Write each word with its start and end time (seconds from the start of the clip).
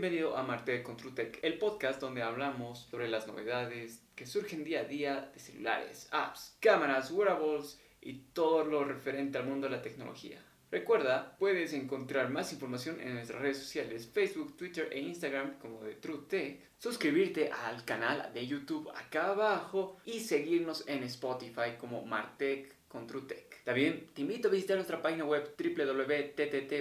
Bienvenido 0.00 0.34
a 0.34 0.42
Marte 0.42 0.82
con 0.82 0.96
TrueTech, 0.96 1.40
el 1.42 1.58
podcast 1.58 2.00
donde 2.00 2.22
hablamos 2.22 2.86
sobre 2.90 3.06
las 3.06 3.26
novedades 3.26 4.02
que 4.14 4.24
surgen 4.24 4.64
día 4.64 4.80
a 4.80 4.84
día 4.84 5.30
de 5.34 5.38
celulares, 5.38 6.08
apps, 6.10 6.56
cámaras, 6.58 7.10
wearables 7.10 7.78
y 8.00 8.14
todo 8.32 8.64
lo 8.64 8.82
referente 8.82 9.36
al 9.36 9.44
mundo 9.44 9.68
de 9.68 9.76
la 9.76 9.82
tecnología. 9.82 10.42
Recuerda, 10.70 11.36
puedes 11.38 11.74
encontrar 11.74 12.30
más 12.30 12.50
información 12.50 12.98
en 12.98 13.12
nuestras 13.12 13.42
redes 13.42 13.58
sociales, 13.58 14.08
Facebook, 14.10 14.56
Twitter 14.56 14.88
e 14.90 15.00
Instagram 15.00 15.58
como 15.58 15.84
de 15.84 15.96
TrueTech, 15.96 16.62
suscribirte 16.78 17.50
al 17.50 17.84
canal 17.84 18.32
de 18.32 18.46
YouTube 18.46 18.90
acá 18.96 19.26
abajo 19.26 19.98
y 20.06 20.20
seguirnos 20.20 20.82
en 20.88 21.02
Spotify 21.02 21.76
como 21.78 22.06
Martech 22.06 22.74
con 22.88 23.06
TrueTech. 23.06 23.49
También 23.64 24.08
te 24.14 24.22
invito 24.22 24.48
a 24.48 24.50
visitar 24.50 24.76
nuestra 24.76 25.02
página 25.02 25.24
web 25.24 25.54
www.ttt.com.bo. 25.56 26.80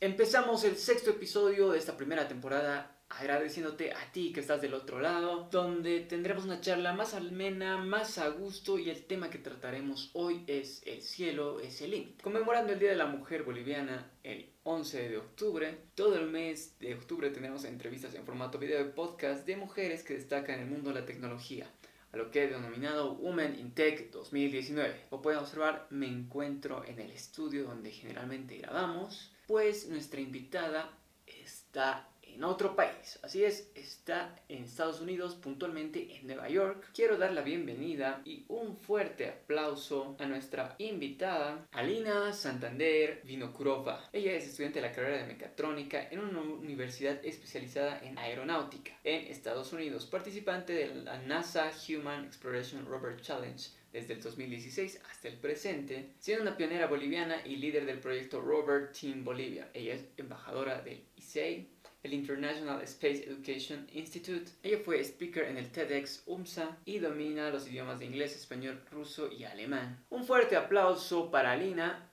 Empezamos 0.00 0.64
el 0.64 0.76
sexto 0.76 1.10
episodio 1.10 1.70
de 1.72 1.78
esta 1.78 1.96
primera 1.96 2.28
temporada 2.28 2.94
agradeciéndote 3.08 3.92
a 3.92 4.12
ti 4.12 4.32
que 4.32 4.40
estás 4.40 4.60
del 4.60 4.74
otro 4.74 5.00
lado, 5.00 5.48
donde 5.50 6.00
tendremos 6.00 6.44
una 6.44 6.60
charla 6.60 6.92
más 6.92 7.14
amena, 7.14 7.78
más 7.78 8.18
a 8.18 8.28
gusto 8.28 8.78
y 8.78 8.90
el 8.90 9.04
tema 9.04 9.30
que 9.30 9.38
trataremos 9.38 10.10
hoy 10.12 10.44
es 10.46 10.82
el 10.86 11.02
cielo 11.02 11.60
es 11.60 11.80
el 11.80 11.92
límite. 11.92 12.22
Conmemorando 12.22 12.72
el 12.72 12.78
Día 12.78 12.90
de 12.90 12.96
la 12.96 13.06
Mujer 13.06 13.44
Boliviana 13.44 14.10
el 14.22 14.50
11 14.64 15.08
de 15.08 15.16
octubre, 15.16 15.78
todo 15.94 16.16
el 16.16 16.28
mes 16.28 16.78
de 16.80 16.94
octubre 16.94 17.30
tendremos 17.30 17.64
entrevistas 17.64 18.14
en 18.14 18.26
formato 18.26 18.58
video 18.58 18.78
de 18.78 18.90
podcast 18.90 19.46
de 19.46 19.56
mujeres 19.56 20.04
que 20.04 20.14
destacan 20.14 20.56
en 20.56 20.60
el 20.62 20.70
mundo 20.70 20.90
de 20.90 21.00
la 21.00 21.06
tecnología 21.06 21.70
a 22.12 22.16
lo 22.16 22.30
que 22.30 22.44
he 22.44 22.48
denominado 22.48 23.12
Women 23.14 23.58
in 23.58 23.72
Tech 23.72 24.10
2019. 24.10 25.06
Como 25.10 25.22
pueden 25.22 25.40
observar, 25.40 25.86
me 25.90 26.06
encuentro 26.06 26.84
en 26.84 26.98
el 27.00 27.10
estudio 27.10 27.64
donde 27.64 27.90
generalmente 27.90 28.58
grabamos, 28.58 29.32
pues 29.46 29.88
nuestra 29.88 30.20
invitada 30.20 30.90
está 31.26 32.08
en 32.34 32.44
otro 32.44 32.76
país. 32.76 33.18
Así 33.22 33.44
es, 33.44 33.70
está 33.74 34.34
en 34.48 34.64
Estados 34.64 35.00
Unidos, 35.00 35.34
puntualmente 35.34 36.16
en 36.16 36.26
Nueva 36.26 36.48
York. 36.48 36.90
Quiero 36.94 37.16
dar 37.16 37.32
la 37.32 37.42
bienvenida 37.42 38.22
y 38.24 38.44
un 38.48 38.76
fuerte 38.76 39.28
aplauso 39.28 40.16
a 40.18 40.26
nuestra 40.26 40.74
invitada, 40.78 41.66
Alina 41.72 42.32
Santander 42.32 43.22
Vinokurova. 43.24 44.08
Ella 44.12 44.32
es 44.32 44.46
estudiante 44.46 44.80
de 44.80 44.88
la 44.88 44.94
carrera 44.94 45.18
de 45.18 45.32
mecatrónica 45.32 46.08
en 46.10 46.20
una 46.20 46.40
universidad 46.40 47.24
especializada 47.24 48.00
en 48.02 48.18
aeronáutica 48.18 48.92
en 49.04 49.26
Estados 49.26 49.72
Unidos, 49.72 50.06
participante 50.06 50.72
de 50.72 50.94
la 50.94 51.18
NASA 51.22 51.70
Human 51.88 52.24
Exploration 52.24 52.86
Rover 52.86 53.20
Challenge 53.20 53.70
desde 53.92 54.14
el 54.14 54.22
2016 54.22 55.00
hasta 55.10 55.28
el 55.28 55.38
presente, 55.38 56.10
siendo 56.18 56.42
una 56.42 56.56
pionera 56.56 56.86
boliviana 56.86 57.40
y 57.44 57.56
líder 57.56 57.86
del 57.86 58.00
proyecto 58.00 58.40
Rover 58.40 58.92
Team 58.92 59.24
Bolivia. 59.24 59.70
Ella 59.72 59.94
es 59.94 60.04
embajadora 60.16 60.82
del 60.82 61.02
ICEI 61.16 61.77
el 62.02 62.14
International 62.14 62.80
Space 62.82 63.24
Education 63.24 63.86
Institute. 63.92 64.50
Ella 64.62 64.78
fue 64.84 65.00
speaker 65.00 65.44
en 65.44 65.56
el 65.56 65.70
TEDx 65.70 66.22
UMSA 66.26 66.78
y 66.84 66.98
domina 66.98 67.50
los 67.50 67.68
idiomas 67.68 67.98
de 67.98 68.06
inglés, 68.06 68.36
español, 68.36 68.82
ruso 68.90 69.30
y 69.32 69.44
alemán. 69.44 70.04
Un 70.10 70.24
fuerte 70.24 70.56
aplauso 70.56 71.30
para 71.30 71.52
Alina. 71.52 72.10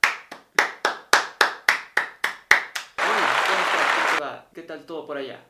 ¿Qué 4.54 4.62
tal 4.64 4.86
todo 4.86 5.06
por 5.06 5.18
allá? 5.18 5.44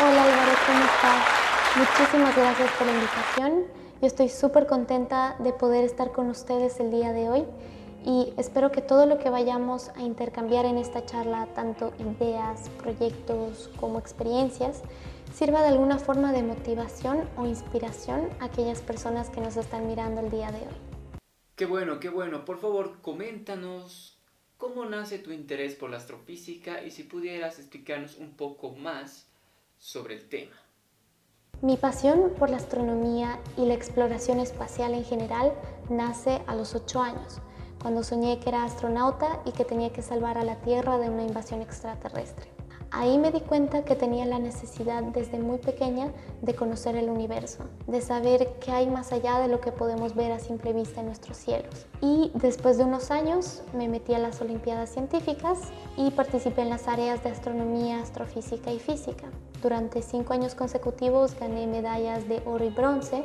Hola 0.00 0.22
Álvaro, 0.22 0.52
¿cómo 0.66 0.84
estás? 0.84 1.76
Muchísimas 1.76 2.36
gracias 2.36 2.70
por 2.72 2.86
la 2.86 2.92
invitación. 2.92 3.64
Yo 4.00 4.06
estoy 4.06 4.28
súper 4.28 4.66
contenta 4.66 5.36
de 5.40 5.52
poder 5.52 5.84
estar 5.84 6.12
con 6.12 6.28
ustedes 6.28 6.78
el 6.78 6.90
día 6.90 7.12
de 7.12 7.28
hoy 7.28 7.44
y 8.04 8.34
espero 8.36 8.70
que 8.70 8.82
todo 8.82 9.06
lo 9.06 9.18
que 9.18 9.30
vayamos 9.30 9.88
a 9.96 10.02
intercambiar 10.02 10.66
en 10.66 10.76
esta 10.76 11.06
charla, 11.06 11.46
tanto 11.54 11.94
ideas, 11.98 12.68
proyectos 12.82 13.70
como 13.80 13.98
experiencias, 13.98 14.82
sirva 15.32 15.62
de 15.62 15.68
alguna 15.68 15.98
forma 15.98 16.32
de 16.32 16.42
motivación 16.42 17.26
o 17.36 17.46
inspiración 17.46 18.28
a 18.40 18.46
aquellas 18.46 18.82
personas 18.82 19.30
que 19.30 19.40
nos 19.40 19.56
están 19.56 19.86
mirando 19.86 20.20
el 20.20 20.30
día 20.30 20.52
de 20.52 20.58
hoy. 20.58 20.74
Qué 21.56 21.64
bueno, 21.64 21.98
qué 21.98 22.10
bueno. 22.10 22.44
Por 22.44 22.58
favor, 22.58 23.00
coméntanos 23.00 24.18
cómo 24.58 24.84
nace 24.84 25.18
tu 25.18 25.32
interés 25.32 25.74
por 25.74 25.88
la 25.88 25.96
astrofísica 25.96 26.82
y 26.82 26.90
si 26.90 27.04
pudieras 27.04 27.58
explicarnos 27.58 28.18
un 28.18 28.36
poco 28.36 28.70
más 28.72 29.28
sobre 29.78 30.14
el 30.14 30.28
tema. 30.28 30.56
Mi 31.62 31.78
pasión 31.78 32.34
por 32.38 32.50
la 32.50 32.58
astronomía 32.58 33.40
y 33.56 33.64
la 33.64 33.74
exploración 33.74 34.40
espacial 34.40 34.92
en 34.92 35.04
general 35.04 35.54
nace 35.88 36.42
a 36.46 36.54
los 36.54 36.74
8 36.74 37.00
años 37.00 37.40
cuando 37.84 38.02
soñé 38.02 38.38
que 38.38 38.48
era 38.48 38.64
astronauta 38.64 39.42
y 39.44 39.52
que 39.52 39.66
tenía 39.66 39.92
que 39.92 40.00
salvar 40.00 40.38
a 40.38 40.42
la 40.42 40.56
Tierra 40.56 40.96
de 40.96 41.10
una 41.10 41.22
invasión 41.22 41.60
extraterrestre. 41.60 42.46
Ahí 42.90 43.18
me 43.18 43.30
di 43.30 43.40
cuenta 43.40 43.84
que 43.84 43.94
tenía 43.94 44.24
la 44.24 44.38
necesidad 44.38 45.02
desde 45.02 45.38
muy 45.38 45.58
pequeña 45.58 46.10
de 46.40 46.54
conocer 46.54 46.96
el 46.96 47.10
universo, 47.10 47.64
de 47.86 48.00
saber 48.00 48.54
qué 48.58 48.70
hay 48.72 48.88
más 48.88 49.12
allá 49.12 49.38
de 49.38 49.48
lo 49.48 49.60
que 49.60 49.70
podemos 49.70 50.14
ver 50.14 50.32
a 50.32 50.38
simple 50.38 50.72
vista 50.72 51.00
en 51.00 51.08
nuestros 51.08 51.36
cielos. 51.36 51.84
Y 52.00 52.30
después 52.32 52.78
de 52.78 52.84
unos 52.84 53.10
años 53.10 53.62
me 53.74 53.86
metí 53.86 54.14
a 54.14 54.18
las 54.18 54.40
Olimpiadas 54.40 54.88
Científicas 54.88 55.58
y 55.98 56.10
participé 56.12 56.62
en 56.62 56.70
las 56.70 56.88
áreas 56.88 57.22
de 57.22 57.28
astronomía, 57.28 58.00
astrofísica 58.00 58.72
y 58.72 58.78
física. 58.78 59.26
Durante 59.60 60.00
cinco 60.00 60.32
años 60.32 60.54
consecutivos 60.54 61.38
gané 61.38 61.66
medallas 61.66 62.26
de 62.28 62.40
oro 62.46 62.64
y 62.64 62.70
bronce 62.70 63.24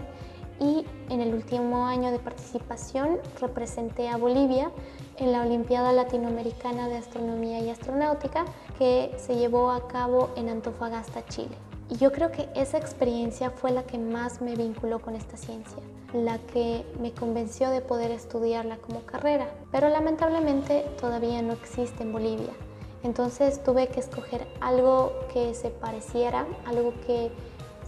y 0.60 0.86
en 1.10 1.22
el 1.22 1.34
último 1.34 1.88
año 1.88 2.12
de 2.12 2.20
participación 2.20 3.20
representé 3.40 4.10
a 4.10 4.18
Bolivia 4.18 4.72
en 5.18 5.32
la 5.32 5.42
Olimpiada 5.42 5.92
Latinoamericana 5.92 6.88
de 6.88 6.98
Astronomía 6.98 7.60
y 7.60 7.70
Astronáutica 7.70 8.46
que 8.78 9.16
se 9.18 9.36
llevó 9.36 9.72
a 9.72 9.88
cabo 9.88 10.30
en 10.36 10.50
Antofagasta, 10.50 11.26
Chile. 11.28 11.56
Y 11.90 11.98
yo 11.98 12.12
creo 12.12 12.32
que 12.32 12.48
esa 12.56 12.78
experiencia 12.78 13.50
fue 13.50 13.72
la 13.72 13.84
que 13.84 13.98
más 13.98 14.42
me 14.42 14.56
vinculó 14.56 15.00
con 15.00 15.16
esta 15.16 15.38
ciencia, 15.38 15.82
la 16.14 16.38
que 16.38 16.86
me 17.02 17.12
convenció 17.14 17.72
de 17.72 17.82
poder 17.82 18.12
estudiarla 18.12 18.78
como 18.78 19.02
carrera, 19.02 19.48
pero 19.72 19.90
lamentablemente 19.90 20.86
todavía 21.02 21.42
no 21.42 21.54
existe 21.54 22.04
en 22.04 22.12
Bolivia. 22.12 22.54
Entonces 23.02 23.64
tuve 23.64 23.88
que 23.88 24.02
escoger 24.02 24.46
algo 24.60 25.14
que 25.34 25.56
se 25.56 25.70
pareciera, 25.70 26.46
algo 26.66 26.94
que 27.08 27.32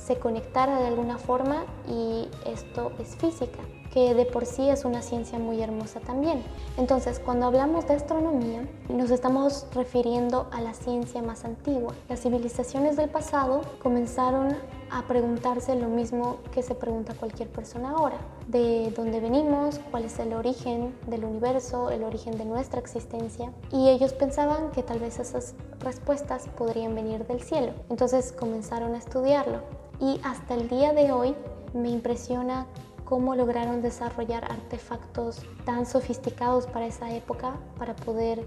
se 0.06 0.18
conectara 0.18 0.80
de 0.80 0.88
alguna 0.88 1.18
forma 1.18 1.66
y 1.88 2.28
esto 2.46 2.92
es 3.00 3.16
física, 3.16 3.60
que 3.94 4.14
de 4.14 4.26
por 4.26 4.46
sí 4.46 4.70
es 4.70 4.86
una 4.86 5.02
ciencia 5.02 5.38
muy 5.38 5.62
hermosa 5.62 6.00
también. 6.00 6.44
Entonces, 6.78 7.20
cuando 7.20 7.46
hablamos 7.46 7.88
de 7.88 7.96
astronomía, 7.96 8.68
nos 8.90 9.12
estamos 9.12 9.68
refiriendo 9.74 10.48
a 10.52 10.62
la 10.62 10.74
ciencia 10.74 11.22
más 11.22 11.46
antigua. 11.46 11.94
Las 12.10 12.22
civilizaciones 12.22 12.98
del 12.98 13.10
pasado 13.10 13.62
comenzaron 13.82 14.56
a 14.90 15.08
preguntarse 15.08 15.76
lo 15.76 15.88
mismo 15.88 16.38
que 16.52 16.64
se 16.64 16.76
pregunta 16.76 17.14
cualquier 17.14 17.50
persona 17.50 17.92
ahora. 17.92 18.18
De 18.48 18.92
dónde 18.96 19.20
venimos, 19.20 19.80
cuál 19.92 20.06
es 20.06 20.18
el 20.20 20.34
origen 20.34 20.96
del 21.08 21.26
universo, 21.26 21.92
el 21.92 22.04
origen 22.04 22.38
de 22.38 22.46
nuestra 22.46 22.80
existencia. 22.80 23.54
Y 23.72 23.90
ellos 23.90 24.14
pensaban 24.14 24.72
que 24.72 24.84
tal 24.84 25.00
vez 25.00 25.20
esas 25.20 25.54
respuestas 25.80 26.48
podrían 26.58 26.96
venir 26.96 27.26
del 27.28 27.42
cielo. 27.42 27.74
Entonces 27.90 28.32
comenzaron 28.32 28.96
a 28.96 28.98
estudiarlo 28.98 29.81
y 30.02 30.20
hasta 30.24 30.56
el 30.56 30.68
día 30.68 30.94
de 30.94 31.12
hoy 31.12 31.36
me 31.74 31.90
impresiona 31.90 32.66
cómo 33.06 33.36
lograron 33.36 33.82
desarrollar 33.82 34.46
artefactos 34.52 35.42
tan 35.64 35.86
sofisticados 35.86 36.66
para 36.66 36.88
esa 36.88 37.14
época 37.14 37.54
para 37.78 37.96
poder 37.96 38.46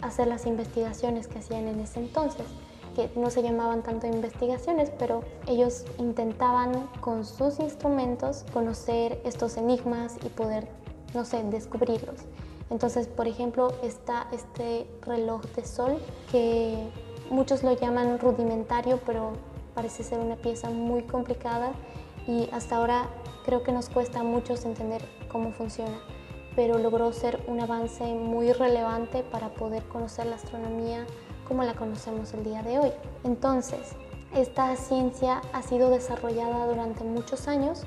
hacer 0.00 0.28
las 0.28 0.46
investigaciones 0.46 1.26
que 1.26 1.40
hacían 1.40 1.66
en 1.66 1.80
ese 1.80 1.98
entonces, 1.98 2.46
que 2.94 3.10
no 3.16 3.30
se 3.30 3.42
llamaban 3.42 3.82
tanto 3.82 4.06
investigaciones, 4.06 4.90
pero 4.98 5.22
ellos 5.48 5.84
intentaban 5.98 6.86
con 7.00 7.24
sus 7.24 7.58
instrumentos 7.58 8.44
conocer 8.52 9.20
estos 9.24 9.56
enigmas 9.56 10.16
y 10.24 10.28
poder, 10.28 10.68
no 11.12 11.24
sé, 11.24 11.42
descubrirlos. 11.44 12.20
Entonces, 12.70 13.08
por 13.08 13.26
ejemplo, 13.26 13.72
está 13.82 14.28
este 14.32 14.86
reloj 15.02 15.42
de 15.56 15.66
sol 15.66 15.98
que 16.30 16.88
muchos 17.30 17.62
lo 17.62 17.72
llaman 17.72 18.18
rudimentario, 18.18 19.00
pero 19.04 19.32
parece 19.74 20.04
ser 20.04 20.20
una 20.20 20.36
pieza 20.36 20.70
muy 20.70 21.02
complicada 21.02 21.72
y 22.26 22.48
hasta 22.52 22.76
ahora 22.76 23.08
creo 23.44 23.62
que 23.62 23.72
nos 23.72 23.88
cuesta 23.88 24.20
a 24.20 24.24
muchos 24.24 24.64
entender 24.64 25.02
cómo 25.28 25.52
funciona, 25.52 25.98
pero 26.56 26.78
logró 26.78 27.12
ser 27.12 27.42
un 27.46 27.60
avance 27.60 28.04
muy 28.14 28.52
relevante 28.52 29.22
para 29.22 29.50
poder 29.50 29.82
conocer 29.84 30.26
la 30.26 30.36
astronomía 30.36 31.06
como 31.46 31.62
la 31.64 31.74
conocemos 31.74 32.32
el 32.32 32.44
día 32.44 32.62
de 32.62 32.78
hoy. 32.78 32.92
Entonces, 33.24 33.94
esta 34.34 34.74
ciencia 34.76 35.42
ha 35.52 35.62
sido 35.62 35.90
desarrollada 35.90 36.66
durante 36.66 37.04
muchos 37.04 37.46
años, 37.46 37.84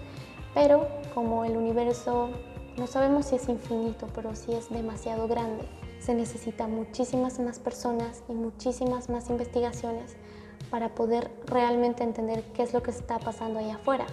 pero 0.53 0.87
como 1.13 1.43
el 1.43 1.57
universo 1.57 2.29
no 2.77 2.85
sabemos 2.85 3.25
si 3.25 3.35
es 3.35 3.49
infinito, 3.49 4.07
pero 4.13 4.35
sí 4.35 4.53
es 4.53 4.69
demasiado 4.69 5.27
grande, 5.27 5.67
se 5.99 6.13
necesita 6.13 6.67
muchísimas 6.67 7.39
más 7.39 7.57
personas 7.59 8.23
y 8.29 8.33
muchísimas 8.33 9.09
más 9.09 9.29
investigaciones 9.29 10.15
para 10.69 10.95
poder 10.95 11.31
realmente 11.45 12.03
entender 12.03 12.43
qué 12.53 12.63
es 12.63 12.73
lo 12.73 12.83
que 12.83 12.91
está 12.91 13.19
pasando 13.19 13.59
allá 13.59 13.75
afuera. 13.75 14.05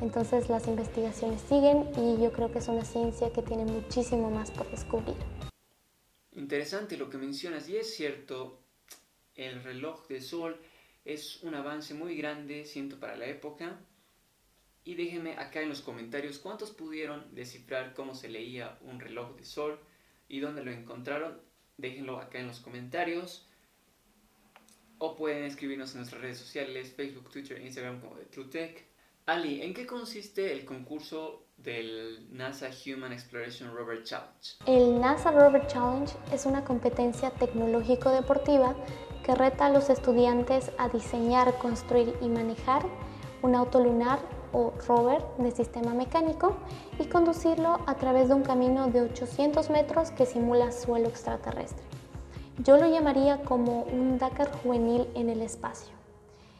Entonces 0.00 0.48
las 0.48 0.66
investigaciones 0.66 1.40
siguen 1.42 1.88
y 1.96 2.20
yo 2.20 2.32
creo 2.32 2.50
que 2.50 2.58
es 2.58 2.68
una 2.68 2.84
ciencia 2.84 3.32
que 3.32 3.42
tiene 3.42 3.64
muchísimo 3.64 4.30
más 4.30 4.50
por 4.50 4.68
descubrir. 4.70 5.16
Interesante 6.32 6.96
lo 6.96 7.08
que 7.08 7.18
mencionas 7.18 7.68
y 7.68 7.76
es 7.76 7.94
cierto, 7.94 8.58
el 9.34 9.62
reloj 9.62 10.08
de 10.08 10.20
sol 10.20 10.60
es 11.04 11.42
un 11.42 11.54
avance 11.54 11.94
muy 11.94 12.16
grande, 12.16 12.64
siento, 12.64 12.98
para 12.98 13.16
la 13.16 13.26
época. 13.26 13.78
Y 14.84 14.94
déjenme 14.94 15.36
acá 15.36 15.60
en 15.60 15.68
los 15.68 15.80
comentarios 15.80 16.38
cuántos 16.38 16.70
pudieron 16.70 17.32
descifrar 17.34 17.94
cómo 17.94 18.14
se 18.14 18.28
leía 18.28 18.78
un 18.82 18.98
reloj 18.98 19.36
de 19.36 19.44
sol 19.44 19.78
y 20.28 20.40
dónde 20.40 20.64
lo 20.64 20.72
encontraron. 20.72 21.40
Déjenlo 21.76 22.18
acá 22.18 22.40
en 22.40 22.48
los 22.48 22.60
comentarios. 22.60 23.48
O 25.04 25.16
pueden 25.16 25.42
escribirnos 25.42 25.90
en 25.94 25.96
nuestras 25.96 26.22
redes 26.22 26.38
sociales, 26.38 26.92
Facebook, 26.96 27.28
Twitter, 27.28 27.60
Instagram 27.60 28.00
como 28.00 28.14
de 28.14 28.24
TrueTech. 28.26 28.86
Ali, 29.26 29.60
¿en 29.60 29.74
qué 29.74 29.84
consiste 29.84 30.52
el 30.52 30.64
concurso 30.64 31.42
del 31.56 32.28
NASA 32.30 32.70
Human 32.86 33.12
Exploration 33.12 33.74
Rover 33.74 34.04
Challenge? 34.04 34.58
El 34.64 35.00
NASA 35.00 35.32
Rover 35.32 35.66
Challenge 35.66 36.14
es 36.32 36.46
una 36.46 36.62
competencia 36.62 37.30
tecnológico-deportiva 37.30 38.76
que 39.24 39.34
reta 39.34 39.66
a 39.66 39.70
los 39.70 39.90
estudiantes 39.90 40.70
a 40.78 40.88
diseñar, 40.88 41.52
construir 41.58 42.14
y 42.20 42.28
manejar 42.28 42.86
un 43.42 43.56
auto 43.56 43.80
lunar 43.80 44.20
o 44.52 44.72
rover 44.86 45.20
de 45.36 45.50
sistema 45.50 45.94
mecánico 45.94 46.56
y 47.00 47.06
conducirlo 47.06 47.80
a 47.88 47.96
través 47.96 48.28
de 48.28 48.34
un 48.34 48.44
camino 48.44 48.86
de 48.86 49.00
800 49.00 49.68
metros 49.70 50.12
que 50.12 50.26
simula 50.26 50.70
suelo 50.70 51.08
extraterrestre. 51.08 52.01
Yo 52.58 52.76
lo 52.76 52.86
llamaría 52.86 53.42
como 53.42 53.82
un 53.84 54.18
Dakar 54.18 54.52
juvenil 54.62 55.08
en 55.14 55.30
el 55.30 55.40
espacio. 55.40 55.94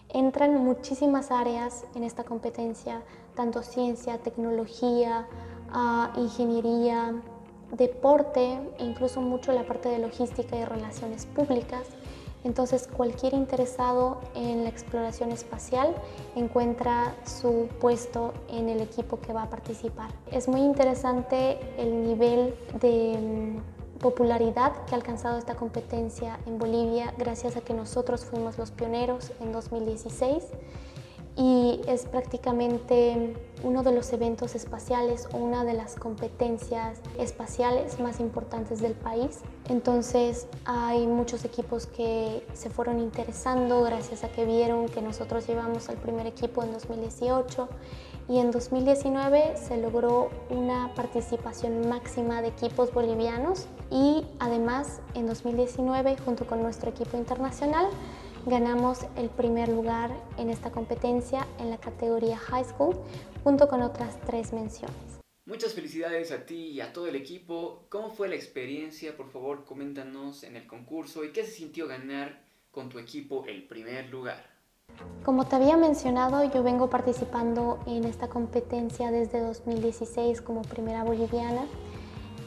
Entran 0.09 0.65
muchísimas 0.65 1.31
áreas 1.31 1.85
en 1.95 2.03
esta 2.03 2.25
competencia, 2.25 3.03
tanto 3.35 3.63
ciencia, 3.63 4.17
tecnología, 4.19 5.27
ah, 5.71 6.11
ingeniería, 6.17 7.15
deporte 7.73 8.59
e 8.79 8.85
incluso 8.85 9.21
mucho 9.21 9.53
la 9.53 9.67
parte 9.67 9.91
de 9.91 9.99
logística 9.99 10.57
y 10.57 10.65
relaciones 10.65 11.27
públicas. 11.27 11.89
Entonces 12.43 12.89
cualquier 12.89 13.35
interesado 13.35 14.19
en 14.35 14.65
la 14.65 14.71
exploración 14.71 15.31
espacial 15.31 15.95
encuentra 16.35 17.15
su 17.25 17.69
puesto 17.81 18.33
en 18.49 18.71
el 18.71 18.81
equipo 18.81 19.21
que 19.21 19.35
va 19.35 19.45
a 19.45 19.51
participar. 19.51 20.11
Es 20.31 20.49
muy 20.49 20.63
interesante 20.63 21.59
el 21.77 22.03
nivel 22.03 22.55
de 22.81 23.61
mm, 23.61 23.82
popularidad 24.03 24.85
que 24.85 24.95
ha 24.95 24.99
alcanzado 24.99 25.39
esta 25.39 25.55
competencia 25.55 26.39
en 26.45 26.59
Bolivia 26.59 27.15
gracias 27.17 27.57
a 27.57 27.63
que 27.63 27.73
nosotros 27.73 28.27
fuimos 28.27 28.59
los 28.59 28.71
pioneros 28.71 29.33
en 29.41 29.53
2016 29.53 30.45
y 31.35 31.81
es 31.87 32.05
prácticamente 32.05 33.35
uno 33.63 33.83
de 33.83 33.93
los 33.93 34.13
eventos 34.13 34.55
espaciales 34.55 35.29
o 35.33 35.39
una 35.39 35.65
de 35.65 35.73
las 35.73 35.95
competencias 35.95 37.01
espaciales 37.19 37.99
más 38.01 38.21
importantes 38.21 38.83
del 38.83 38.93
país. 38.93 39.41
Entonces 39.71 40.47
hay 40.67 41.07
muchos 41.07 41.47
equipos 41.47 41.87
que 41.87 42.47
se 42.53 42.69
fueron 42.69 42.99
interesando 42.99 43.83
gracias 43.83 44.25
a 44.25 44.29
que 44.29 44.45
vieron 44.45 44.89
que 44.89 45.01
nosotros 45.01 45.47
llevamos 45.47 45.89
al 45.89 45.97
primer 45.97 46.27
equipo 46.27 46.63
en 46.63 46.73
2018 46.73 47.69
y 48.33 48.39
en 48.39 48.51
2019 48.51 49.59
se 49.59 49.77
logró 49.77 50.31
una 50.49 50.95
participación 50.95 51.87
máxima 51.91 52.41
de 52.41 52.49
equipos 52.49 52.91
bolivianos 52.91 53.67
y 53.91 54.25
además 54.39 55.03
en 55.13 55.27
2019 55.27 56.17
junto 56.25 56.47
con 56.47 56.63
nuestro 56.63 56.89
equipo 56.89 57.19
internacional 57.19 57.91
ganamos 58.47 59.01
el 59.17 59.29
primer 59.29 59.69
lugar 59.69 60.11
en 60.39 60.49
esta 60.49 60.71
competencia 60.71 61.47
en 61.59 61.69
la 61.69 61.77
categoría 61.77 62.39
High 62.39 62.65
School 62.65 62.97
junto 63.45 63.69
con 63.69 63.83
otras 63.83 64.19
tres 64.23 64.55
menciones. 64.55 64.97
Muchas 65.45 65.75
felicidades 65.75 66.33
a 66.33 66.47
ti 66.47 66.69
y 66.69 66.81
a 66.81 66.95
todo 66.95 67.09
el 67.09 67.17
equipo. 67.17 67.85
¿Cómo 67.91 68.09
fue 68.09 68.29
la 68.29 68.37
experiencia? 68.37 69.15
Por 69.15 69.29
favor, 69.29 69.67
coméntanos 69.67 70.43
en 70.43 70.57
el 70.57 70.67
concurso 70.67 71.23
y 71.23 71.33
qué 71.33 71.45
se 71.45 71.51
sintió 71.51 71.87
ganar 71.87 72.43
con 72.71 72.89
tu 72.89 72.99
equipo 72.99 73.45
el 73.47 73.67
primer 73.67 74.09
lugar. 74.09 74.52
Como 75.25 75.45
te 75.45 75.55
había 75.55 75.77
mencionado, 75.77 76.43
yo 76.45 76.65
vengo 76.65 76.91
participando 76.91 77.79
en 77.87 78.05
esta 78.05 78.29
competencia 78.29 79.13
desde 79.13 79.41
2016 79.41 80.43
como 80.43 80.63
primera 80.63 81.05
boliviana 81.05 81.63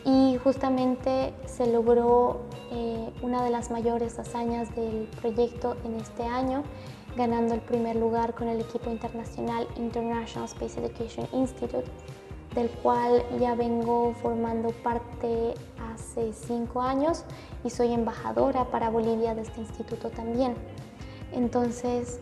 y 0.03 0.37
justamente 0.43 1.33
se 1.45 1.67
logró 1.67 2.41
eh, 2.71 3.13
una 3.21 3.43
de 3.43 3.49
las 3.49 3.71
mayores 3.71 4.19
hazañas 4.19 4.75
del 4.75 5.07
proyecto 5.21 5.77
en 5.85 5.95
este 5.95 6.23
año, 6.23 6.63
ganando 7.15 7.53
el 7.53 7.61
primer 7.61 7.95
lugar 7.95 8.35
con 8.35 8.49
el 8.49 8.59
equipo 8.59 8.91
internacional 8.91 9.67
International 9.77 10.49
Space 10.49 10.79
Education 10.79 11.29
Institute, 11.31 11.89
del 12.53 12.69
cual 12.69 13.23
ya 13.39 13.55
vengo 13.55 14.13
formando 14.21 14.69
parte 14.83 15.53
hace 15.93 16.33
cinco 16.33 16.81
años 16.81 17.23
y 17.63 17.69
soy 17.69 17.93
embajadora 17.93 18.65
para 18.65 18.89
Bolivia 18.89 19.33
de 19.33 19.41
este 19.41 19.61
instituto 19.61 20.09
también. 20.09 20.55
Entonces, 21.33 22.19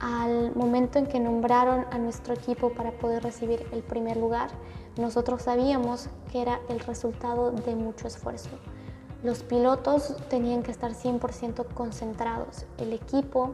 al 0.00 0.54
momento 0.54 0.98
en 0.98 1.06
que 1.06 1.20
nombraron 1.20 1.86
a 1.90 1.98
nuestro 1.98 2.34
equipo 2.34 2.70
para 2.70 2.92
poder 2.92 3.22
recibir 3.22 3.66
el 3.72 3.82
primer 3.82 4.16
lugar, 4.16 4.50
nosotros 4.96 5.42
sabíamos 5.42 6.08
que 6.30 6.42
era 6.42 6.60
el 6.68 6.80
resultado 6.80 7.50
de 7.52 7.74
mucho 7.76 8.06
esfuerzo. 8.06 8.50
Los 9.22 9.42
pilotos 9.42 10.14
tenían 10.28 10.62
que 10.62 10.70
estar 10.70 10.92
100% 10.92 11.66
concentrados. 11.74 12.66
El 12.78 12.92
equipo 12.92 13.50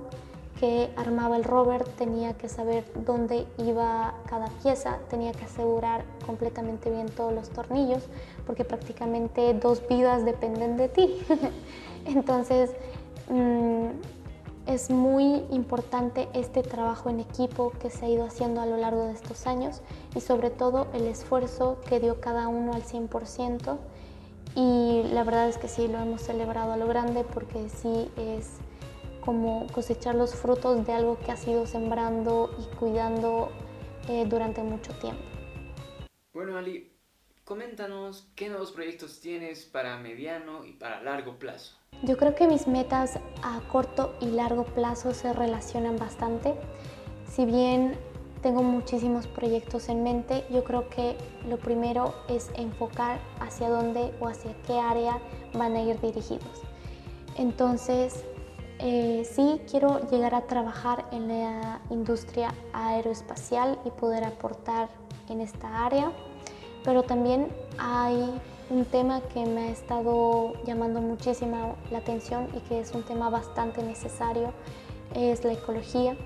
que 0.60 0.90
armaba 0.96 1.36
el 1.36 1.44
rover 1.44 1.84
tenía 1.84 2.34
que 2.34 2.48
saber 2.48 2.84
dónde 3.04 3.46
iba 3.58 4.14
cada 4.26 4.46
pieza, 4.62 4.98
tenía 5.08 5.32
que 5.32 5.44
asegurar 5.44 6.04
completamente 6.26 6.90
bien 6.90 7.06
todos 7.08 7.32
los 7.32 7.50
tornillos, 7.50 8.04
porque 8.46 8.64
prácticamente 8.64 9.54
dos 9.54 9.82
vidas 9.88 10.24
dependen 10.24 10.76
de 10.76 10.88
ti. 10.88 11.18
Entonces, 12.04 12.70
mm, 13.28 13.88
es 14.66 14.90
muy 14.90 15.44
importante 15.50 16.28
este 16.32 16.62
trabajo 16.62 17.10
en 17.10 17.20
equipo 17.20 17.70
que 17.80 17.90
se 17.90 18.06
ha 18.06 18.08
ido 18.08 18.24
haciendo 18.24 18.60
a 18.60 18.66
lo 18.66 18.76
largo 18.76 19.04
de 19.04 19.12
estos 19.12 19.46
años 19.46 19.82
y 20.14 20.20
sobre 20.20 20.50
todo 20.50 20.86
el 20.94 21.06
esfuerzo 21.06 21.78
que 21.88 22.00
dio 22.00 22.20
cada 22.20 22.48
uno 22.48 22.72
al 22.72 22.82
100% 22.82 23.76
y 24.56 25.02
la 25.12 25.24
verdad 25.24 25.48
es 25.48 25.58
que 25.58 25.68
sí, 25.68 25.88
lo 25.88 25.98
hemos 25.98 26.22
celebrado 26.22 26.72
a 26.72 26.76
lo 26.76 26.86
grande 26.86 27.24
porque 27.24 27.68
sí 27.68 28.08
es 28.16 28.52
como 29.24 29.66
cosechar 29.72 30.14
los 30.14 30.34
frutos 30.34 30.86
de 30.86 30.92
algo 30.92 31.18
que 31.18 31.32
has 31.32 31.46
ido 31.46 31.66
sembrando 31.66 32.50
y 32.58 32.76
cuidando 32.76 33.50
eh, 34.08 34.26
durante 34.28 34.62
mucho 34.62 34.92
tiempo. 34.94 35.22
Bueno, 36.32 36.56
Ali, 36.56 36.93
coméntanos 37.44 38.26
qué 38.34 38.48
nuevos 38.48 38.72
proyectos 38.72 39.20
tienes 39.20 39.64
para 39.64 39.98
mediano 39.98 40.64
y 40.64 40.72
para 40.72 41.02
largo 41.02 41.38
plazo. 41.38 41.76
Yo 42.02 42.16
creo 42.16 42.34
que 42.34 42.48
mis 42.48 42.66
metas 42.66 43.18
a 43.42 43.60
corto 43.70 44.16
y 44.20 44.26
largo 44.26 44.64
plazo 44.64 45.14
se 45.14 45.32
relacionan 45.32 45.96
bastante. 45.96 46.54
Si 47.30 47.44
bien 47.44 47.96
tengo 48.42 48.62
muchísimos 48.62 49.26
proyectos 49.26 49.88
en 49.88 50.02
mente, 50.02 50.44
yo 50.50 50.64
creo 50.64 50.88
que 50.88 51.16
lo 51.48 51.58
primero 51.58 52.14
es 52.28 52.50
enfocar 52.56 53.18
hacia 53.40 53.68
dónde 53.68 54.12
o 54.20 54.28
hacia 54.28 54.54
qué 54.66 54.78
área 54.78 55.18
van 55.54 55.76
a 55.76 55.82
ir 55.82 56.00
dirigidos. 56.00 56.62
Entonces, 57.36 58.24
eh, 58.80 59.24
sí 59.24 59.60
quiero 59.70 60.00
llegar 60.10 60.34
a 60.34 60.46
trabajar 60.46 61.06
en 61.12 61.28
la 61.28 61.80
industria 61.90 62.52
aeroespacial 62.72 63.78
y 63.84 63.90
poder 63.90 64.24
aportar 64.24 64.88
en 65.28 65.40
esta 65.40 65.86
área, 65.86 66.12
pero 66.84 67.02
también 67.02 67.48
hay 67.78 68.40
un 68.70 68.84
tema 68.84 69.20
que 69.20 69.44
me 69.44 69.68
ha 69.68 69.70
estado 69.70 70.52
llamando 70.64 71.00
muchísimo 71.00 71.76
la 71.90 71.98
atención 71.98 72.48
y 72.54 72.60
que 72.60 72.80
es 72.80 72.94
un 72.94 73.02
tema 73.02 73.30
bastante 73.30 73.82
necesario 73.82 74.52
es 75.14 75.44
la 75.44 75.52
ecología. 75.52 76.16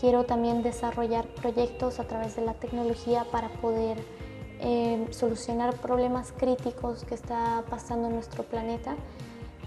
Quiero 0.00 0.24
también 0.24 0.62
desarrollar 0.62 1.26
proyectos 1.26 2.00
a 2.00 2.04
través 2.04 2.36
de 2.36 2.42
la 2.42 2.54
tecnología 2.54 3.24
para 3.30 3.48
poder 3.48 3.96
eh, 4.60 5.06
solucionar 5.10 5.74
problemas 5.76 6.32
críticos 6.32 7.04
que 7.04 7.14
está 7.14 7.64
pasando 7.70 8.08
en 8.08 8.14
nuestro 8.14 8.42
planeta. 8.42 8.94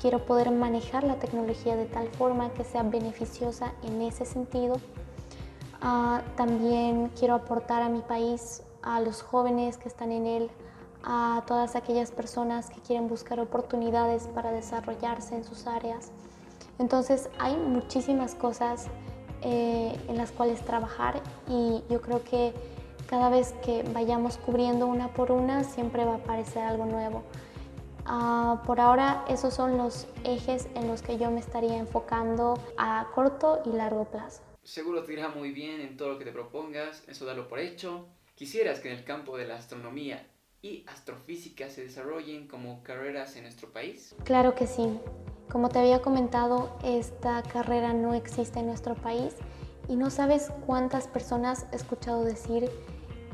Quiero 0.01 0.25
poder 0.25 0.51
manejar 0.51 1.03
la 1.03 1.15
tecnología 1.15 1.75
de 1.75 1.85
tal 1.85 2.07
forma 2.09 2.53
que 2.53 2.63
sea 2.63 2.83
beneficiosa 2.83 3.73
en 3.83 4.01
ese 4.01 4.25
sentido. 4.25 4.77
Ah, 5.81 6.21
también 6.35 7.09
quiero 7.17 7.35
aportar 7.35 7.81
a 7.81 7.89
mi 7.89 8.01
país, 8.01 8.63
a 8.81 9.01
los 9.01 9.21
jóvenes 9.21 9.77
que 9.77 9.87
están 9.87 10.11
en 10.11 10.25
él, 10.25 10.49
a 11.03 11.43
todas 11.47 11.75
aquellas 11.75 12.11
personas 12.11 12.69
que 12.69 12.81
quieren 12.81 13.07
buscar 13.07 13.39
oportunidades 13.39 14.27
para 14.27 14.51
desarrollarse 14.51 15.35
en 15.35 15.43
sus 15.43 15.67
áreas. 15.67 16.11
Entonces 16.77 17.29
hay 17.39 17.55
muchísimas 17.55 18.35
cosas 18.35 18.87
eh, 19.41 19.97
en 20.07 20.17
las 20.17 20.31
cuales 20.31 20.63
trabajar 20.65 21.21
y 21.47 21.83
yo 21.89 22.01
creo 22.01 22.23
que 22.23 22.53
cada 23.07 23.29
vez 23.29 23.53
que 23.63 23.83
vayamos 23.93 24.37
cubriendo 24.37 24.85
una 24.87 25.13
por 25.13 25.31
una 25.31 25.63
siempre 25.63 26.05
va 26.05 26.13
a 26.13 26.15
aparecer 26.17 26.63
algo 26.63 26.85
nuevo. 26.85 27.23
Ah, 28.05 28.63
por 28.65 28.79
ahora 28.79 29.23
esos 29.29 29.53
son 29.53 29.77
los 29.77 30.07
ejes 30.23 30.67
en 30.75 30.87
los 30.87 31.01
que 31.01 31.17
yo 31.17 31.31
me 31.31 31.39
estaría 31.39 31.77
enfocando 31.77 32.55
a 32.77 33.07
corto 33.13 33.61
y 33.65 33.69
largo 33.69 34.05
plazo. 34.05 34.41
Seguro 34.63 35.03
te 35.03 35.13
irá 35.13 35.29
muy 35.29 35.51
bien 35.51 35.79
en 35.81 35.97
todo 35.97 36.09
lo 36.09 36.19
que 36.19 36.25
te 36.25 36.31
propongas, 36.31 37.03
eso 37.07 37.25
dalo 37.25 37.47
por 37.47 37.59
hecho. 37.59 38.07
Quisieras 38.39 38.79
que 38.79 38.89
en 38.89 38.97
el 38.97 39.03
campo 39.03 39.37
de 39.37 39.45
la 39.45 39.57
astronomía 39.57 40.25
y 40.61 40.85
astrofísica 40.87 41.69
se 41.69 41.83
desarrollen 41.83 42.47
como 42.47 42.81
carreras 42.83 43.35
en 43.35 43.43
nuestro 43.43 43.73
país? 43.73 44.15
Claro 44.23 44.55
que 44.55 44.65
sí. 44.65 44.97
Como 45.51 45.67
te 45.67 45.79
había 45.79 46.01
comentado, 46.01 46.79
esta 46.81 47.43
carrera 47.43 47.91
no 47.91 48.13
existe 48.13 48.61
en 48.61 48.67
nuestro 48.67 48.95
país 48.95 49.35
y 49.89 49.97
no 49.97 50.09
sabes 50.09 50.53
cuántas 50.65 51.09
personas 51.09 51.65
he 51.73 51.75
escuchado 51.75 52.23
decir 52.23 52.71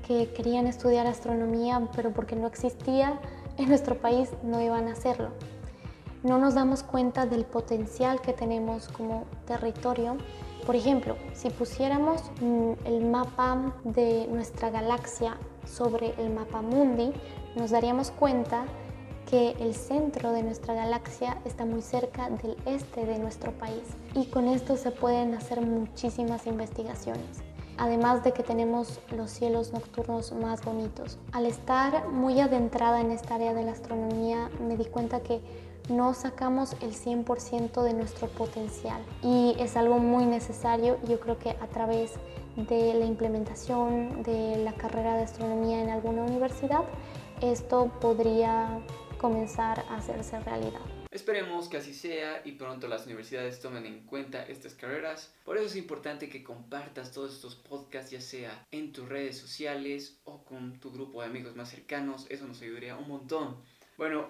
que 0.08 0.34
querían 0.34 0.66
estudiar 0.66 1.06
astronomía, 1.06 1.88
pero 1.96 2.12
porque 2.12 2.36
no 2.36 2.48
existía 2.48 3.22
en 3.60 3.70
nuestro 3.70 4.00
país 4.00 4.32
no 4.42 4.60
iban 4.60 4.88
a 4.88 4.94
hacerlo. 4.94 5.30
No 6.24 6.40
nos 6.40 6.56
damos 6.56 6.82
cuenta 6.82 7.28
del 7.28 7.46
potencial 7.46 8.22
que 8.22 8.34
tenemos 8.34 8.88
como 8.88 9.28
territorio. 9.46 10.18
Por 10.66 10.76
ejemplo, 10.76 11.16
si 11.34 11.52
pusiéramos 11.52 12.24
mm, 12.42 12.72
el 12.86 13.06
mapa 13.06 13.76
de 13.84 14.28
nuestra 14.28 14.72
galaxia 14.72 15.38
sobre 15.66 16.16
el 16.18 16.32
mapa 16.32 16.62
mundi, 16.64 17.14
nos 17.56 17.70
daríamos 17.70 18.10
cuenta 18.10 18.66
que 19.30 19.52
el 19.60 19.76
centro 19.76 20.32
de 20.32 20.42
nuestra 20.42 20.74
galaxia 20.74 21.38
está 21.46 21.66
muy 21.66 21.82
cerca 21.82 22.30
del 22.30 22.58
este 22.66 23.06
de 23.06 23.20
nuestro 23.20 23.52
país 23.52 23.84
y 24.16 24.26
con 24.26 24.48
esto 24.48 24.76
se 24.76 24.90
pueden 24.92 25.36
hacer 25.36 25.62
muchísimas 25.62 26.48
investigaciones. 26.48 27.44
Además 27.78 28.24
de 28.24 28.32
que 28.32 28.42
tenemos 28.42 29.00
los 29.16 29.30
cielos 29.30 29.74
nocturnos 29.74 30.32
más 30.32 30.64
bonitos. 30.64 31.20
Al 31.32 31.46
estar 31.46 32.08
muy 32.10 32.40
adentrada 32.40 33.02
en 33.02 33.12
esta 33.12 33.36
área 33.36 33.54
de 33.54 33.64
la 33.64 33.74
astronomía 33.74 34.50
me 34.66 34.78
di 34.78 34.86
cuenta 34.86 35.20
que 35.20 35.42
no 35.90 36.14
sacamos 36.14 36.74
el 36.82 36.94
100% 36.94 37.84
de 37.84 37.94
nuestro 37.94 38.28
potencial 38.28 39.04
y 39.22 39.56
es 39.60 39.76
algo 39.76 40.00
muy 40.00 40.26
necesario. 40.26 40.98
Yo 41.08 41.20
creo 41.20 41.38
que 41.38 41.52
a 41.52 41.68
través 41.68 42.14
de 42.56 42.94
la 42.94 43.06
implementación 43.06 44.24
de 44.24 44.58
la 44.64 44.74
carrera 44.74 45.18
de 45.18 45.24
astronomía 45.24 45.82
en 45.82 45.90
alguna 45.90 46.24
universidad, 46.24 46.84
esto 47.42 47.92
podría 48.00 48.80
comenzar 49.20 49.80
a 49.90 49.98
hacerse 49.98 50.40
realidad. 50.40 50.82
Esperemos 51.12 51.70
que 51.70 51.78
así 51.78 51.94
sea 51.94 52.42
y 52.44 52.54
pronto 52.54 52.90
las 52.90 53.06
universidades 53.06 53.62
tomen 53.62 53.86
en 53.86 54.06
cuenta 54.06 54.44
estas 54.44 54.74
carreras. 54.74 55.34
Por 55.46 55.56
eso 55.56 55.68
es 55.68 55.78
importante 55.78 56.28
que 56.28 56.44
compartas 56.44 57.14
todos 57.14 57.34
estos 57.34 57.56
podcasts, 57.56 58.12
ya 58.12 58.20
sea 58.20 58.68
en 58.72 58.92
tus 58.92 59.08
redes 59.08 59.38
sociales 59.38 60.20
o 60.26 60.44
con 60.44 60.78
tu 60.80 60.92
grupo 60.92 61.22
de 61.22 61.28
amigos 61.28 61.56
más 61.56 61.70
cercanos. 61.70 62.26
Eso 62.30 62.46
nos 62.46 62.62
ayudaría 62.62 62.98
un 62.98 63.08
montón. 63.08 63.56
Bueno, 63.98 64.28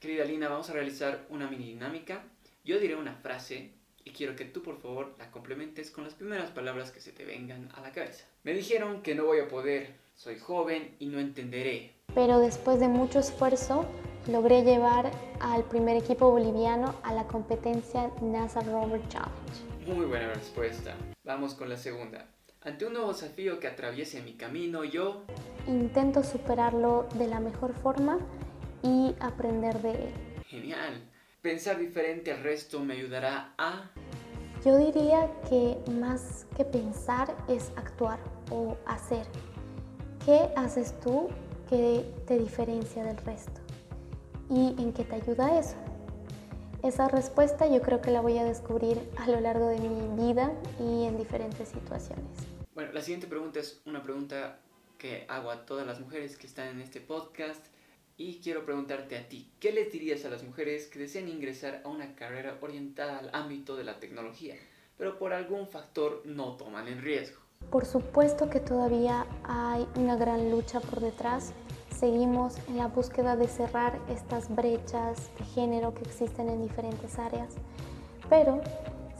querida 0.00 0.24
Lina, 0.24 0.48
vamos 0.48 0.70
a 0.70 0.72
realizar 0.72 1.26
una 1.28 1.48
mini 1.48 1.66
dinámica. 1.66 2.22
Yo 2.64 2.78
diré 2.78 2.94
una 2.94 3.14
frase 3.14 3.72
y 4.04 4.10
quiero 4.10 4.36
que 4.36 4.44
tú 4.44 4.62
por 4.62 4.80
favor 4.80 5.14
la 5.18 5.30
complementes 5.30 5.90
con 5.90 6.04
las 6.04 6.14
primeras 6.14 6.50
palabras 6.50 6.90
que 6.90 7.00
se 7.00 7.12
te 7.12 7.24
vengan 7.24 7.68
a 7.74 7.80
la 7.80 7.92
cabeza. 7.92 8.24
Me 8.44 8.54
dijeron 8.54 9.02
que 9.02 9.14
no 9.14 9.24
voy 9.24 9.40
a 9.40 9.48
poder, 9.48 9.94
soy 10.14 10.38
joven 10.38 10.94
y 10.98 11.06
no 11.06 11.18
entenderé. 11.18 11.92
Pero 12.14 12.38
después 12.38 12.80
de 12.80 12.88
mucho 12.88 13.18
esfuerzo, 13.18 13.86
logré 14.28 14.62
llevar 14.62 15.10
al 15.40 15.64
primer 15.64 15.96
equipo 15.96 16.30
boliviano 16.30 16.94
a 17.02 17.12
la 17.12 17.26
competencia 17.26 18.10
NASA 18.22 18.60
Rover 18.60 19.00
Challenge. 19.08 19.94
Muy 19.94 20.06
buena 20.06 20.32
respuesta. 20.32 20.94
Vamos 21.24 21.54
con 21.54 21.68
la 21.68 21.76
segunda. 21.76 22.26
Ante 22.62 22.86
un 22.86 22.94
nuevo 22.94 23.12
desafío 23.12 23.60
que 23.60 23.68
atraviese 23.68 24.20
mi 24.20 24.34
camino, 24.34 24.84
yo 24.84 25.24
intento 25.66 26.24
superarlo 26.24 27.08
de 27.14 27.28
la 27.28 27.40
mejor 27.40 27.72
forma 27.72 28.18
y 28.82 29.14
aprender 29.20 29.80
de 29.82 29.90
él. 29.92 30.14
Genial. 30.46 31.02
Pensar 31.42 31.78
diferente 31.78 32.32
al 32.32 32.42
resto 32.42 32.80
me 32.80 32.94
ayudará 32.94 33.54
a... 33.58 33.90
Yo 34.64 34.76
diría 34.76 35.30
que 35.48 35.78
más 35.92 36.46
que 36.56 36.64
pensar 36.64 37.34
es 37.48 37.70
actuar 37.76 38.18
o 38.50 38.76
hacer. 38.86 39.24
¿Qué 40.24 40.50
haces 40.56 40.98
tú 41.00 41.28
que 41.68 42.04
te 42.26 42.38
diferencia 42.38 43.04
del 43.04 43.16
resto? 43.18 43.60
¿Y 44.50 44.74
en 44.78 44.92
qué 44.92 45.04
te 45.04 45.14
ayuda 45.14 45.58
eso? 45.58 45.76
Esa 46.82 47.08
respuesta 47.08 47.66
yo 47.66 47.82
creo 47.82 48.00
que 48.00 48.10
la 48.10 48.20
voy 48.20 48.38
a 48.38 48.44
descubrir 48.44 48.98
a 49.16 49.28
lo 49.28 49.40
largo 49.40 49.68
de 49.68 49.78
mi 49.78 50.26
vida 50.26 50.52
y 50.80 51.04
en 51.04 51.16
diferentes 51.16 51.68
situaciones. 51.68 52.26
Bueno, 52.74 52.92
la 52.92 53.02
siguiente 53.02 53.26
pregunta 53.26 53.60
es 53.60 53.80
una 53.84 54.02
pregunta 54.02 54.60
que 54.98 55.24
hago 55.28 55.50
a 55.50 55.66
todas 55.66 55.86
las 55.86 56.00
mujeres 56.00 56.36
que 56.36 56.46
están 56.46 56.68
en 56.68 56.80
este 56.80 57.00
podcast 57.00 57.64
y 58.18 58.40
quiero 58.42 58.64
preguntarte 58.64 59.16
a 59.16 59.28
ti, 59.28 59.48
¿qué 59.60 59.72
les 59.72 59.92
dirías 59.92 60.24
a 60.24 60.28
las 60.28 60.42
mujeres 60.42 60.88
que 60.88 60.98
desean 60.98 61.28
ingresar 61.28 61.80
a 61.84 61.88
una 61.88 62.16
carrera 62.16 62.58
orientada 62.60 63.18
al 63.18 63.30
ámbito 63.32 63.76
de 63.76 63.84
la 63.84 64.00
tecnología, 64.00 64.56
pero 64.98 65.18
por 65.18 65.32
algún 65.32 65.68
factor 65.68 66.22
no 66.24 66.56
toman 66.56 66.88
el 66.88 67.00
riesgo? 67.00 67.40
Por 67.70 67.86
supuesto 67.86 68.50
que 68.50 68.60
todavía 68.60 69.26
hay 69.44 69.86
una 69.94 70.16
gran 70.16 70.50
lucha 70.50 70.80
por 70.80 71.00
detrás 71.00 71.54
seguimos 71.98 72.56
en 72.68 72.76
la 72.76 72.86
búsqueda 72.88 73.36
de 73.36 73.48
cerrar 73.48 73.98
estas 74.08 74.54
brechas 74.54 75.30
de 75.38 75.44
género 75.46 75.94
que 75.94 76.02
existen 76.02 76.48
en 76.48 76.62
diferentes 76.62 77.18
áreas. 77.18 77.54
Pero 78.28 78.60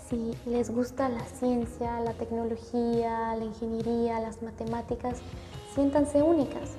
si 0.09 0.33
les 0.47 0.71
gusta 0.71 1.09
la 1.09 1.25
ciencia, 1.25 2.01
la 2.01 2.13
tecnología, 2.15 3.35
la 3.37 3.45
ingeniería, 3.45 4.21
las 4.21 4.43
matemáticas, 4.43 5.19
siéntanse 5.75 6.23
únicas. 6.23 6.77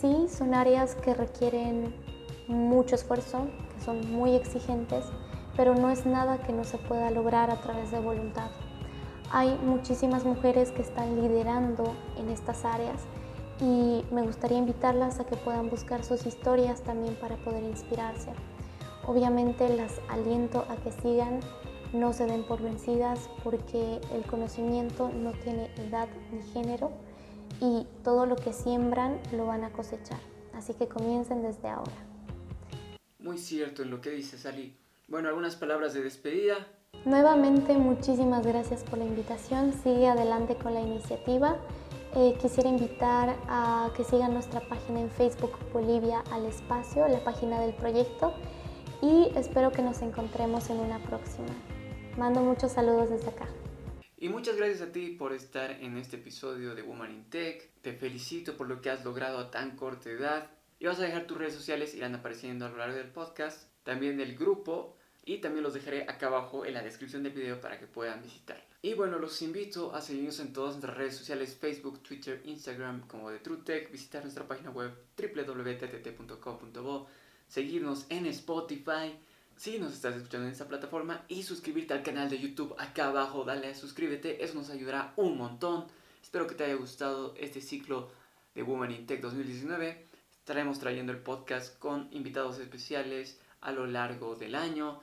Sí, 0.00 0.28
son 0.28 0.54
áreas 0.54 0.94
que 0.94 1.12
requieren 1.12 1.92
mucho 2.46 2.94
esfuerzo, 2.94 3.48
que 3.74 3.84
son 3.84 4.12
muy 4.12 4.36
exigentes, 4.36 5.04
pero 5.56 5.74
no 5.74 5.90
es 5.90 6.06
nada 6.06 6.38
que 6.38 6.52
no 6.52 6.62
se 6.62 6.78
pueda 6.78 7.10
lograr 7.10 7.50
a 7.50 7.60
través 7.60 7.90
de 7.90 7.98
voluntad. 7.98 8.48
Hay 9.32 9.58
muchísimas 9.64 10.24
mujeres 10.24 10.70
que 10.70 10.82
están 10.82 11.20
liderando 11.20 11.94
en 12.16 12.28
estas 12.28 12.64
áreas 12.64 13.02
y 13.60 14.04
me 14.12 14.22
gustaría 14.22 14.58
invitarlas 14.58 15.18
a 15.18 15.24
que 15.24 15.34
puedan 15.34 15.68
buscar 15.68 16.04
sus 16.04 16.26
historias 16.26 16.82
también 16.82 17.16
para 17.16 17.34
poder 17.38 17.64
inspirarse. 17.64 18.30
Obviamente 19.04 19.68
las 19.68 20.00
aliento 20.08 20.64
a 20.68 20.76
que 20.76 20.92
sigan, 20.92 21.40
no 21.92 22.12
se 22.12 22.26
den 22.26 22.44
por 22.44 22.62
vencidas 22.62 23.28
porque 23.42 24.00
el 24.14 24.22
conocimiento 24.30 25.10
no 25.12 25.32
tiene 25.32 25.72
edad 25.76 26.06
ni 26.30 26.40
género 26.52 26.92
y 27.60 27.86
todo 28.04 28.26
lo 28.26 28.36
que 28.36 28.52
siembran 28.52 29.20
lo 29.32 29.46
van 29.46 29.64
a 29.64 29.70
cosechar. 29.70 30.20
Así 30.54 30.74
que 30.74 30.88
comiencen 30.88 31.42
desde 31.42 31.68
ahora. 31.68 31.92
Muy 33.18 33.38
cierto 33.38 33.82
en 33.82 33.90
lo 33.90 34.00
que 34.00 34.10
dices, 34.10 34.46
Ali. 34.46 34.76
Bueno, 35.08 35.28
algunas 35.28 35.56
palabras 35.56 35.94
de 35.94 36.02
despedida. 36.02 36.66
Nuevamente, 37.04 37.76
muchísimas 37.76 38.46
gracias 38.46 38.84
por 38.84 38.98
la 38.98 39.04
invitación. 39.04 39.72
Sigue 39.72 40.08
adelante 40.08 40.56
con 40.56 40.74
la 40.74 40.80
iniciativa 40.80 41.58
eh, 42.14 42.38
quisiera 42.40 42.70
invitar 42.70 43.36
a 43.48 43.90
que 43.94 44.02
sigan 44.02 44.32
nuestra 44.32 44.60
página 44.60 45.00
en 45.00 45.10
Facebook 45.10 45.52
Bolivia 45.72 46.24
al 46.32 46.46
Espacio, 46.46 47.06
la 47.06 47.22
página 47.22 47.60
del 47.60 47.74
proyecto, 47.74 48.32
y 49.02 49.30
espero 49.36 49.70
que 49.70 49.82
nos 49.82 50.00
encontremos 50.00 50.70
en 50.70 50.78
una 50.78 50.98
próxima. 51.00 51.48
Mando 52.16 52.40
muchos 52.40 52.72
saludos 52.72 53.10
desde 53.10 53.28
acá. 53.28 53.46
Y 54.20 54.28
muchas 54.30 54.56
gracias 54.56 54.80
a 54.82 54.90
ti 54.90 55.10
por 55.10 55.32
estar 55.32 55.70
en 55.70 55.96
este 55.96 56.16
episodio 56.16 56.74
de 56.74 56.82
Woman 56.82 57.14
in 57.14 57.30
Tech. 57.30 57.70
Te 57.82 57.92
felicito 57.92 58.56
por 58.56 58.66
lo 58.66 58.80
que 58.80 58.90
has 58.90 59.04
logrado 59.04 59.38
a 59.38 59.52
tan 59.52 59.76
corta 59.76 60.10
edad. 60.10 60.50
Y 60.80 60.86
vas 60.86 60.98
a 60.98 61.04
dejar 61.04 61.28
tus 61.28 61.38
redes 61.38 61.54
sociales, 61.54 61.94
irán 61.94 62.16
apareciendo 62.16 62.66
a 62.66 62.68
lo 62.68 62.78
largo 62.78 62.96
del 62.96 63.12
podcast, 63.12 63.68
también 63.84 64.16
del 64.16 64.36
grupo, 64.36 64.96
y 65.24 65.38
también 65.38 65.62
los 65.62 65.74
dejaré 65.74 66.02
acá 66.02 66.26
abajo 66.26 66.66
en 66.66 66.74
la 66.74 66.82
descripción 66.82 67.22
del 67.22 67.32
video 67.32 67.60
para 67.60 67.78
que 67.78 67.86
puedan 67.86 68.20
visitar. 68.20 68.60
Y 68.82 68.94
bueno, 68.94 69.20
los 69.20 69.40
invito 69.40 69.94
a 69.94 70.00
seguirnos 70.00 70.40
en 70.40 70.52
todas 70.52 70.72
nuestras 70.72 70.96
redes 70.96 71.16
sociales, 71.16 71.56
Facebook, 71.56 72.02
Twitter, 72.02 72.42
Instagram, 72.44 73.06
como 73.06 73.30
de 73.30 73.38
TrueTech, 73.38 73.92
visitar 73.92 74.22
nuestra 74.22 74.48
página 74.48 74.70
web 74.70 74.92
www.ttt.com.bo, 75.16 77.06
seguirnos 77.46 78.06
en 78.08 78.26
Spotify, 78.26 79.16
si 79.58 79.78
nos 79.78 79.92
estás 79.92 80.16
escuchando 80.16 80.46
en 80.46 80.52
esta 80.52 80.68
plataforma 80.68 81.24
y 81.28 81.42
suscribirte 81.42 81.92
al 81.92 82.02
canal 82.02 82.30
de 82.30 82.38
YouTube 82.38 82.74
acá 82.78 83.08
abajo, 83.08 83.44
dale 83.44 83.68
a 83.68 83.74
suscríbete, 83.74 84.42
eso 84.42 84.54
nos 84.54 84.70
ayudará 84.70 85.12
un 85.16 85.36
montón. 85.36 85.86
Espero 86.22 86.46
que 86.46 86.54
te 86.54 86.64
haya 86.64 86.74
gustado 86.74 87.34
este 87.36 87.60
ciclo 87.60 88.10
de 88.54 88.62
Woman 88.62 88.92
in 88.92 89.06
Tech 89.06 89.20
2019. 89.20 90.06
Estaremos 90.38 90.78
trayendo 90.78 91.12
el 91.12 91.18
podcast 91.18 91.78
con 91.78 92.08
invitados 92.12 92.58
especiales 92.58 93.38
a 93.60 93.72
lo 93.72 93.86
largo 93.86 94.36
del 94.36 94.54
año 94.54 95.02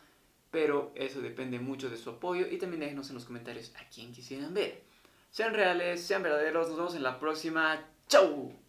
pero 0.55 0.93
eso 0.95 1.19
depende 1.19 1.59
mucho 1.59 1.89
de 1.89 1.97
su 1.97 2.09
apoyo 2.09 2.47
y 2.49 2.57
también 2.57 2.79
déjenos 2.79 3.09
en 3.09 3.15
los 3.15 3.25
comentarios 3.25 3.73
a 3.75 3.89
quién 3.89 4.13
quisieran 4.13 4.53
ver. 4.53 4.83
Sean 5.29 5.53
reales, 5.53 6.01
sean 6.01 6.23
verdaderos, 6.23 6.69
nos 6.69 6.77
vemos 6.77 6.95
en 6.95 7.03
la 7.03 7.19
próxima. 7.19 7.85
¡Chau! 8.07 8.64